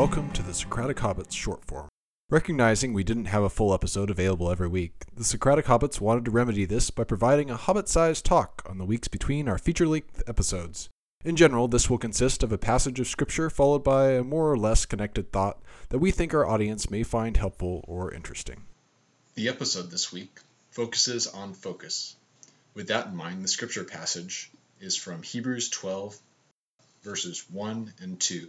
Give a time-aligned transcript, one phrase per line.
[0.00, 1.86] welcome to the Socratic Hobbits short form.
[2.30, 6.30] Recognizing we didn't have a full episode available every week, the Socratic Hobbits wanted to
[6.30, 10.22] remedy this by providing a hobbit sized talk on the weeks between our feature length
[10.26, 10.88] episodes.
[11.22, 14.56] In general, this will consist of a passage of scripture followed by a more or
[14.56, 15.60] less connected thought
[15.90, 18.62] that we think our audience may find helpful or interesting.
[19.34, 20.40] The episode this week
[20.70, 22.16] focuses on focus.
[22.72, 26.18] With that in mind, the scripture passage is from Hebrews 12,
[27.02, 28.48] verses 1 and 2.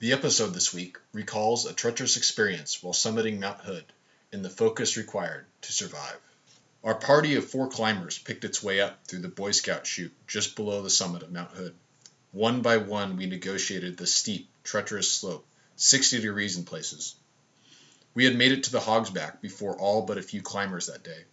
[0.00, 3.84] The episode this week recalls a treacherous experience while summiting Mount Hood
[4.30, 6.20] and the focus required to survive.
[6.84, 10.54] Our party of four climbers picked its way up through the Boy Scout chute just
[10.54, 11.74] below the summit of Mount Hood.
[12.30, 17.16] One by one, we negotiated the steep, treacherous slope, 60 degrees in places.
[18.14, 21.02] We had made it to the Hog's Back before all but a few climbers that
[21.02, 21.24] day.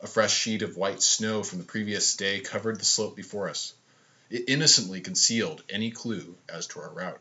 [0.00, 3.72] A fresh sheet of white snow from the previous day covered the slope before us.
[4.28, 7.20] It innocently concealed any clue as to our route.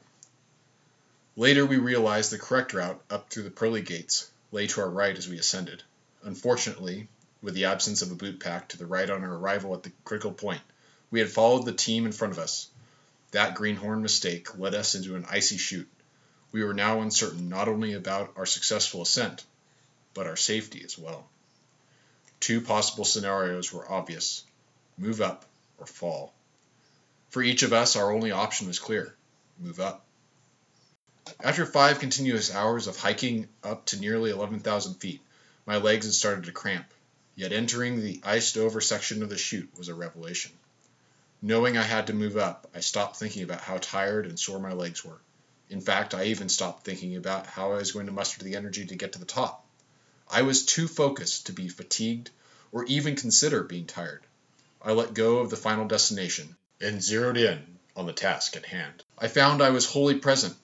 [1.42, 5.17] Later we realized the correct route up through the pearly gates lay to our right
[5.17, 5.81] as we ascended.
[6.22, 7.08] Unfortunately,
[7.42, 9.92] with the absence of a boot pack to the right on our arrival at the
[10.06, 10.62] critical point,
[11.09, 12.69] we had followed the team in front of us.
[13.31, 15.89] That greenhorn mistake led us into an icy chute.
[16.52, 19.44] We were now uncertain not only about our successful ascent,
[20.14, 21.28] but our safety as well.
[22.39, 24.44] Two possible scenarios were obvious
[24.95, 25.47] move up
[25.80, 26.36] or fall.
[27.31, 29.16] For each of us, our only option was clear
[29.58, 30.06] move up.
[31.44, 35.22] After five continuous hours of hiking up to nearly 11,000 feet,
[35.66, 36.91] my legs had started to cramp,
[37.35, 40.51] yet entering the iced over section of the chute was a revelation.
[41.41, 44.73] Knowing I had to move up, I stopped thinking about how tired and sore my
[44.73, 45.19] legs were.
[45.69, 48.85] In fact, I even stopped thinking about how I was going to muster the energy
[48.85, 49.66] to get to the top.
[50.29, 52.29] I was too focused to be fatigued
[52.72, 54.25] or even consider being tired.
[54.81, 59.03] I let go of the final destination and zeroed in on the task at hand.
[59.17, 60.56] I found I was wholly present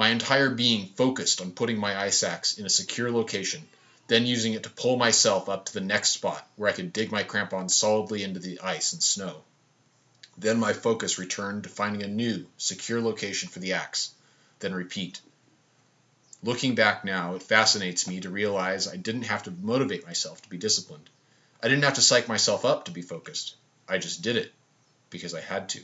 [0.00, 3.68] my entire being focused on putting my ice axe in a secure location,
[4.06, 7.12] then using it to pull myself up to the next spot where I could dig
[7.12, 9.42] my crampons solidly into the ice and snow.
[10.38, 14.14] Then my focus returned to finding a new, secure location for the axe,
[14.60, 15.20] then repeat.
[16.42, 20.48] Looking back now, it fascinates me to realize I didn't have to motivate myself to
[20.48, 21.10] be disciplined.
[21.62, 23.54] I didn't have to psych myself up to be focused.
[23.86, 24.50] I just did it
[25.10, 25.82] because I had to.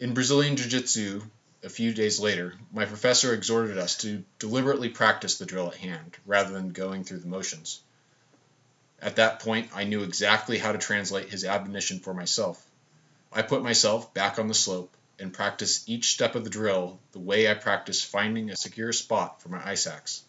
[0.00, 1.22] In Brazilian Jiu Jitsu,
[1.62, 6.16] a few days later, my professor exhorted us to deliberately practice the drill at hand,
[6.26, 7.80] rather than going through the motions.
[9.00, 12.64] At that point, I knew exactly how to translate his admonition for myself.
[13.32, 17.18] I put myself back on the slope and practiced each step of the drill the
[17.18, 20.22] way I practiced finding a secure spot for my ice axe.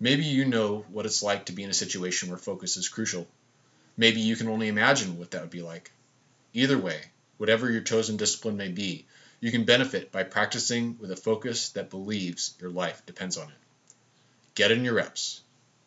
[0.00, 3.26] Maybe you know what it's like to be in a situation where focus is crucial.
[3.96, 5.90] Maybe you can only imagine what that would be like.
[6.52, 7.00] Either way,
[7.38, 9.06] whatever your chosen discipline may be,
[9.44, 13.54] you can benefit by practicing with a focus that believes your life depends on it.
[14.54, 15.42] Get in your reps.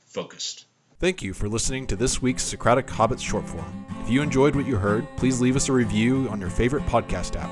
[0.06, 0.66] Focused.
[1.00, 3.88] Thank you for listening to this week's Socratic Hobbits short form.
[4.04, 7.36] If you enjoyed what you heard, please leave us a review on your favorite podcast
[7.36, 7.50] app.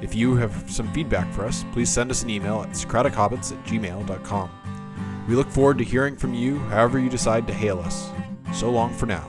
[0.00, 3.64] If you have some feedback for us, please send us an email at socratichobbits at
[3.64, 5.26] gmail.com.
[5.28, 8.08] We look forward to hearing from you however you decide to hail us.
[8.54, 9.28] So long for now.